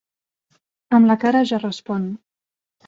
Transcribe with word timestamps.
Amb 0.99 1.11
la 1.11 1.19
cara 1.27 1.45
ja 1.53 1.63
respon. 1.63 2.13